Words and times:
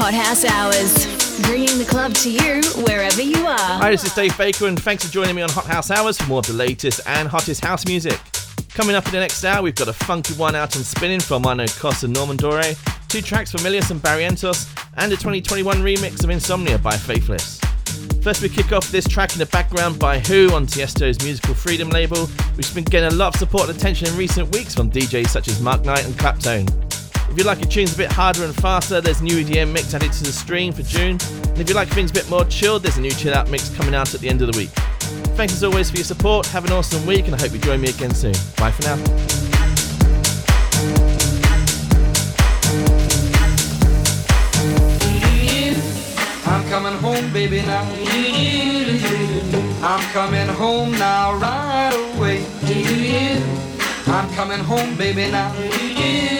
Hot 0.00 0.14
House 0.14 0.46
Hours, 0.46 1.42
bringing 1.42 1.76
the 1.76 1.84
club 1.84 2.14
to 2.14 2.30
you 2.30 2.62
wherever 2.84 3.20
you 3.20 3.46
are. 3.46 3.58
Hi, 3.58 3.90
this 3.90 4.02
is 4.02 4.14
Dave 4.14 4.36
Baker, 4.38 4.66
and 4.66 4.82
thanks 4.82 5.04
for 5.04 5.12
joining 5.12 5.36
me 5.36 5.42
on 5.42 5.50
Hot 5.50 5.66
House 5.66 5.90
Hours 5.90 6.16
for 6.16 6.26
more 6.26 6.38
of 6.38 6.46
the 6.46 6.54
latest 6.54 7.02
and 7.04 7.28
hottest 7.28 7.62
house 7.62 7.84
music. 7.84 8.18
Coming 8.70 8.96
up 8.96 9.04
in 9.04 9.12
the 9.12 9.20
next 9.20 9.44
hour, 9.44 9.62
we've 9.62 9.74
got 9.74 9.88
a 9.88 9.92
funky 9.92 10.32
one 10.34 10.56
out 10.56 10.74
and 10.74 10.86
spinning 10.86 11.20
from 11.20 11.44
Arno 11.44 11.66
Cost 11.66 12.02
and 12.02 12.14
Norman 12.14 12.38
Doray, 12.38 12.76
two 13.08 13.20
tracks 13.20 13.52
from 13.52 13.60
Milius 13.60 13.90
and 13.90 14.00
Barrientos, 14.00 14.74
and 14.96 15.12
a 15.12 15.16
2021 15.16 15.76
remix 15.76 16.24
of 16.24 16.30
Insomnia 16.30 16.78
by 16.78 16.96
Faithless. 16.96 17.60
First, 18.22 18.40
we 18.40 18.48
kick 18.48 18.72
off 18.72 18.90
this 18.90 19.06
track 19.06 19.34
in 19.34 19.38
the 19.38 19.46
background 19.46 19.98
by 19.98 20.18
Who 20.20 20.50
on 20.54 20.66
Tiesto's 20.66 21.22
Musical 21.22 21.52
Freedom 21.52 21.90
label, 21.90 22.26
which 22.56 22.64
has 22.64 22.74
been 22.74 22.84
getting 22.84 23.12
a 23.12 23.14
lot 23.16 23.34
of 23.34 23.38
support 23.38 23.68
and 23.68 23.76
attention 23.76 24.08
in 24.08 24.16
recent 24.16 24.50
weeks 24.56 24.74
from 24.74 24.90
DJs 24.90 25.28
such 25.28 25.48
as 25.48 25.60
Mark 25.60 25.84
Knight 25.84 26.06
and 26.06 26.14
Claptone. 26.14 26.89
If 27.30 27.38
you 27.38 27.44
like 27.44 27.60
your 27.60 27.68
tunes 27.68 27.94
a 27.94 27.96
bit 27.96 28.10
harder 28.10 28.44
and 28.44 28.52
faster, 28.56 29.00
there's 29.00 29.22
new 29.22 29.44
EDM 29.44 29.72
mix 29.72 29.94
added 29.94 30.12
to 30.12 30.24
the 30.24 30.32
stream 30.32 30.72
for 30.72 30.82
June. 30.82 31.16
And 31.44 31.58
if 31.60 31.68
you 31.68 31.76
like 31.76 31.86
things 31.86 32.10
a 32.10 32.14
bit 32.14 32.28
more 32.28 32.44
chilled, 32.46 32.82
there's 32.82 32.96
a 32.96 33.00
new 33.00 33.12
chill 33.12 33.32
out 33.32 33.48
mix 33.48 33.68
coming 33.76 33.94
out 33.94 34.12
at 34.12 34.20
the 34.20 34.28
end 34.28 34.42
of 34.42 34.50
the 34.50 34.58
week. 34.58 34.70
Thanks 35.36 35.52
as 35.52 35.62
always 35.62 35.90
for 35.90 35.96
your 35.96 36.04
support. 36.04 36.46
Have 36.48 36.64
an 36.64 36.72
awesome 36.72 37.06
week, 37.06 37.26
and 37.26 37.34
I 37.36 37.40
hope 37.40 37.52
you 37.52 37.60
join 37.60 37.80
me 37.80 37.90
again 37.90 38.12
soon. 38.12 38.32
Bye 38.56 38.72
for 38.72 38.82
now. 38.82 38.96
I'm 46.46 46.68
coming 46.68 46.98
home, 46.98 47.32
baby, 47.32 47.62
now. 47.62 47.88
I'm 49.82 50.12
coming 50.12 50.48
home 50.48 50.90
now, 50.92 51.36
right 51.36 52.14
away. 52.16 52.44
I'm 54.08 54.28
coming 54.34 54.58
home, 54.58 54.96
baby, 54.96 55.30
now. 55.30 56.39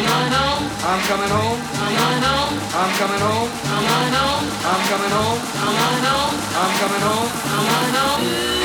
I'm 0.00 1.00
coming 1.04 1.28
home. 1.28 1.60
I'm 2.72 2.92
coming 2.96 3.20
home. 3.20 3.48
I'm 4.64 4.80
coming 4.88 5.12
home. 5.12 6.30
I'm 6.56 6.72
coming 6.78 7.02
home. 7.02 7.30
Every 7.50 8.59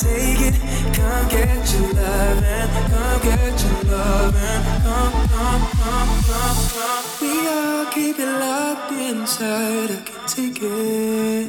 take 0.00 0.40
it. 0.48 0.54
Come 0.96 1.28
get 1.28 1.72
your 1.74 1.92
love 1.92 2.42
and 2.42 2.70
come 2.92 3.20
get 3.22 3.56
your 3.64 3.82
loving. 3.92 4.62
Come, 4.86 5.12
come, 5.28 5.64
come, 5.82 6.12
come, 6.28 6.58
come. 6.74 7.04
We 7.20 7.32
all 7.48 7.84
keep 7.92 8.18
it 8.18 8.32
locked 8.40 8.92
inside. 8.92 9.90
I 9.90 10.00
can 10.08 10.26
take 10.26 10.62
it, 10.62 11.48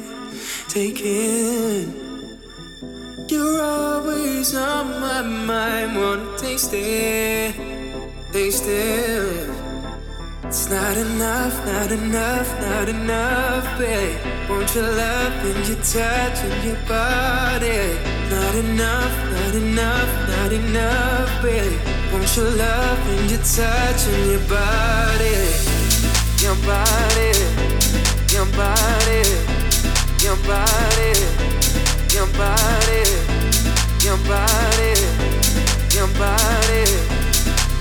take 0.67 1.01
it. 1.01 1.87
You're 3.31 3.61
always 3.61 4.53
on 4.55 4.99
my 4.99 5.21
mind. 5.21 5.95
Wanna 5.95 6.37
taste 6.37 6.73
it, 6.73 7.55
taste 8.33 8.67
it. 8.67 9.60
It's 10.51 10.69
not 10.69 10.97
enough, 10.97 11.65
not 11.65 11.93
enough, 11.93 12.59
not 12.59 12.89
enough, 12.89 13.79
babe. 13.79 14.19
Won't 14.49 14.75
your 14.75 14.83
love 14.83 15.45
and 15.45 15.65
your 15.65 15.77
touch 15.77 16.43
and 16.43 16.61
your 16.61 16.75
body. 16.89 17.95
Not 18.29 18.55
enough, 18.55 19.15
not 19.31 19.55
enough, 19.55 20.11
not 20.27 20.51
enough, 20.51 21.41
babe. 21.41 21.79
Won't 22.11 22.35
your 22.35 22.51
love 22.51 22.99
and 23.13 23.31
your 23.31 23.39
touch 23.39 24.07
and. 24.11 24.27
Your 24.27 24.43
body, 24.51 25.39
your 26.43 26.55
body, 26.67 27.31
your 28.27 28.45
body, 28.59 29.23
your 30.19 30.35
body, 30.51 31.11
your 32.11 32.27
body, 32.35 33.03
your 34.03 34.17
body, 34.27 34.91
your 35.95 36.07
body. 36.19 37.21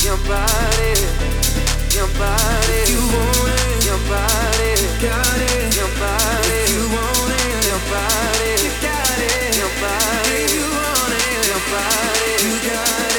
Your 0.02 0.16
body. 0.26 1.69
If 2.02 2.88
you 2.88 2.96
want 2.96 3.50
it. 3.50 3.84
Your 3.84 3.98
body. 4.08 4.72
Got 5.04 5.36
it. 5.36 5.76
If 5.76 6.70
you 6.72 6.88
want 6.88 7.32
it. 7.36 7.66
Your 7.68 7.80
body. 7.92 8.52
You 8.64 8.72
got 8.80 9.18
it. 9.20 9.60
If 9.60 10.54
you 10.56 10.64
want 10.64 11.12
it. 11.12 11.46
Your 11.48 11.60
body. 11.68 12.32
You 12.40 12.70
got 12.70 13.00
it. 13.04 13.09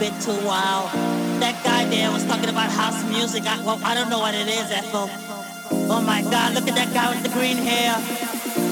Bit 0.00 0.18
too 0.22 0.32
wild. 0.46 0.88
That 1.42 1.62
guy 1.62 1.84
there 1.84 2.10
was 2.10 2.24
talking 2.24 2.48
about 2.48 2.70
house 2.70 3.04
music. 3.04 3.44
I, 3.44 3.60
well, 3.62 3.78
I 3.84 3.92
don't 3.94 4.08
know 4.08 4.18
what 4.18 4.34
it 4.34 4.48
is, 4.48 4.70
Ethel. 4.70 5.10
Oh 5.92 6.00
my 6.00 6.22
God, 6.22 6.54
look 6.54 6.66
at 6.68 6.74
that 6.74 6.94
guy 6.94 7.10
with 7.10 7.22
the 7.22 7.28
green 7.28 7.58
hair. 7.58 7.92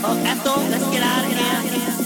Oh, 0.09 0.17
Ethel, 0.25 0.57
let's 0.71 0.89
get 0.91 1.03
out 1.03 1.27
of 1.27 1.33
here. 1.37 1.98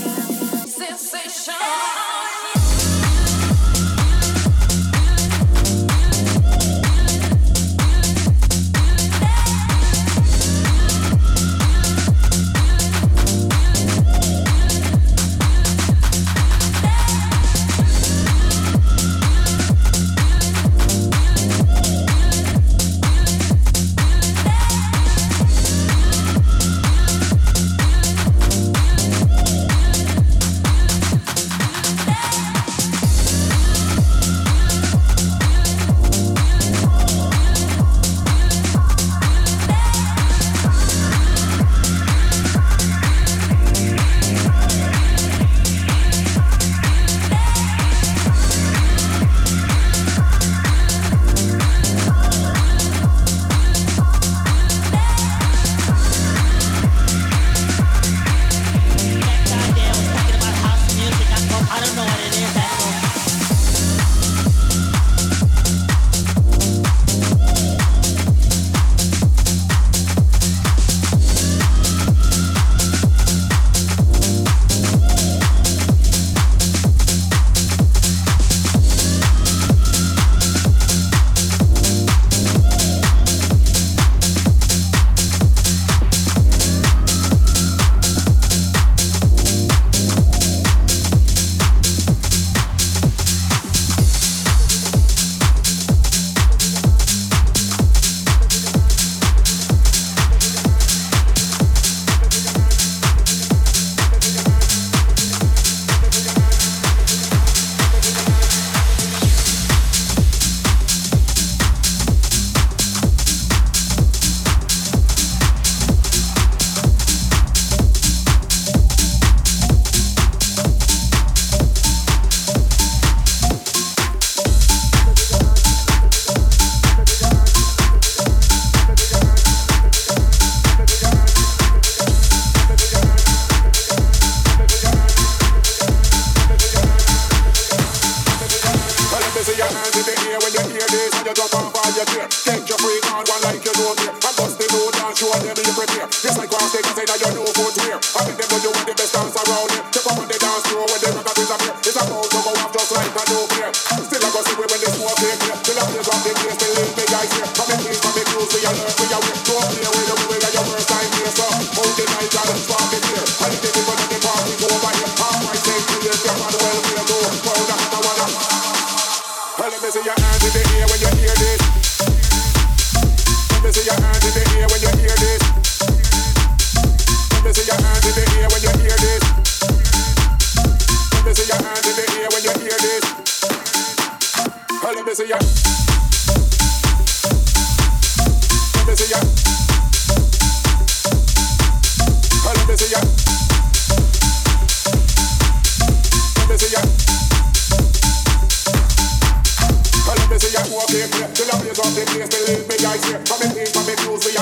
we 200.52 200.76
walk 200.76 200.92
it 200.92 201.08
here. 201.08 201.28
Till 201.32 201.48
I 201.48 201.56
blaze 201.64 201.80
up 201.80 201.88
the 201.96 202.04
place, 202.12 202.28
till 202.28 202.44
it 202.44 202.68
big 202.68 202.84
eyes 202.84 203.04
here. 203.08 203.20
From 203.24 203.40
the 203.40 203.48
east, 203.56 203.72
from 203.72 203.88
the 203.88 203.96
close, 204.04 204.20
we. 204.28 204.32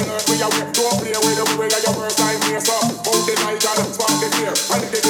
Don't 0.80 0.98
play 0.98 1.12
with 1.12 1.36
the 1.36 1.44
way 1.60 1.68
your 1.68 1.94
work 1.94 2.14
time 2.16 2.40
here. 2.48 2.60
So, 2.60 2.74
out 2.74 3.22
the 3.26 3.34
night 3.44 3.62
and 3.62 3.94
spark 3.94 4.14
the 4.18 4.28
fear. 4.34 4.50
And 4.50 4.82
the 4.90 5.09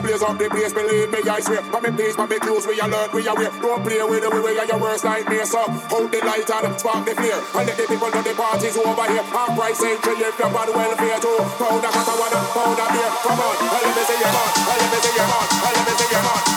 blaze 0.00 0.22
up 0.22 0.38
the 0.38 0.48
place, 0.48 0.72
believe 0.72 1.10
me, 1.10 1.20
I 1.28 1.40
swear. 1.40 1.62
But 1.70 1.82
me 1.82 1.90
peace, 1.92 2.16
but 2.16 2.28
me 2.28 2.38
clues, 2.38 2.66
we 2.66 2.80
alert, 2.80 3.12
we 3.12 3.26
aware. 3.26 3.50
Don't 3.60 3.82
play 3.84 4.02
with 4.02 4.22
the 4.22 4.30
way 4.30 4.40
we 4.40 4.58
are 4.58 4.66
your 4.66 4.78
worst 4.78 5.04
nightmare, 5.04 5.44
so 5.44 5.62
hold 5.92 6.10
the 6.10 6.20
light 6.24 6.48
and 6.50 6.78
spark 6.80 7.04
the 7.04 7.14
flare. 7.14 7.40
And 7.54 7.66
let 7.68 7.76
the 7.76 7.84
people 7.86 8.10
know 8.10 8.22
the 8.22 8.34
party's 8.34 8.76
over 8.76 9.06
here. 9.08 9.22
Half 9.22 9.56
price 9.56 9.82
entry, 9.82 10.14
if 10.20 10.38
you're 10.38 10.50
bad 10.50 10.68
welfare 10.72 11.20
too. 11.20 11.38
Powder, 11.60 11.92
hot 11.92 12.08
water, 12.18 12.42
powder 12.54 12.88
beer. 12.90 13.10
Come 13.24 13.40
on, 13.40 13.54
let 13.70 13.92
me 13.96 14.02
see 14.08 14.18
your 14.20 14.32
mouth, 14.32 14.52
let 14.66 14.88
me 14.90 14.98
see 15.00 15.14
your 15.16 15.28
mouth, 15.28 15.48
let 15.64 15.74
me 15.86 15.92
see 15.98 16.10
your 16.10 16.22
mouth. 16.22 16.49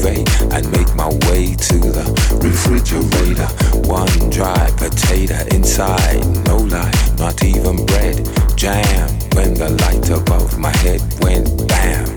Duvet 0.00 0.52
and 0.52 0.70
make 0.72 0.94
my 0.94 1.08
way 1.28 1.54
to 1.54 1.78
the 1.78 2.04
refrigerator. 2.42 3.46
One 3.88 4.30
dry 4.30 4.70
potato 4.76 5.36
inside, 5.54 6.24
no 6.46 6.56
lie, 6.56 6.92
not 7.18 7.42
even 7.44 7.84
bread. 7.86 8.28
Jam 8.56 9.08
when 9.34 9.54
the 9.54 9.70
light 9.70 10.10
above 10.10 10.58
my 10.58 10.74
head 10.78 11.00
went 11.20 11.68
bam. 11.68 12.08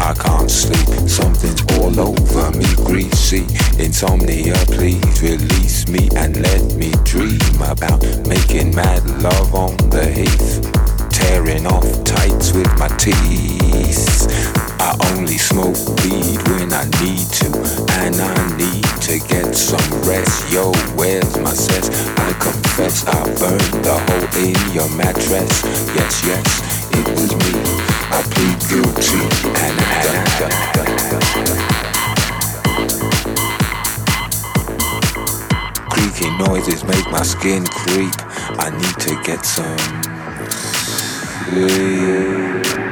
I 0.00 0.12
can't 0.14 0.50
sleep, 0.50 1.08
something's 1.08 1.62
all 1.78 1.98
over 1.98 2.50
me, 2.56 2.66
greasy. 2.84 3.46
Insomnia, 3.82 4.54
please 4.66 5.22
release 5.22 5.88
me 5.88 6.08
and 6.16 6.40
let 6.42 6.74
me 6.74 6.92
dream 7.04 7.62
about 7.62 8.02
making 8.26 8.74
mad 8.74 9.04
love 9.22 9.54
on 9.54 9.76
the 9.88 10.04
heath 10.04 10.73
tearing 11.14 11.64
off 11.66 11.86
tights 12.04 12.52
with 12.52 12.70
my 12.76 12.88
teeth. 12.98 14.26
I 14.80 14.96
only 15.12 15.38
smoke 15.38 15.78
weed 16.02 16.42
when 16.50 16.72
I 16.74 16.84
need 17.00 17.26
to, 17.38 17.48
and 18.02 18.16
I 18.18 18.34
need 18.58 18.84
to 19.06 19.18
get 19.28 19.54
some 19.54 19.88
rest. 20.02 20.52
Yo, 20.52 20.72
where's 20.98 21.38
my 21.38 21.54
cess? 21.54 21.88
I 22.18 22.32
confess 22.42 23.06
I 23.06 23.22
burned 23.38 23.84
the 23.84 23.96
hole 24.06 24.28
in 24.42 24.58
your 24.74 24.90
mattress. 24.96 25.62
Yes, 25.94 26.14
yes, 26.26 26.46
it 26.90 27.06
was 27.14 27.30
me. 27.30 27.54
I 28.10 28.20
plead 28.34 28.58
guilty, 28.68 29.22
and 29.62 29.76
I. 29.80 29.94
Creaky 35.90 36.30
noises 36.38 36.82
make 36.84 37.08
my 37.10 37.22
skin 37.22 37.64
creep. 37.66 38.14
I 38.58 38.70
need 38.70 38.98
to 39.06 39.22
get 39.24 39.44
some 39.44 40.03
I 41.46 42.83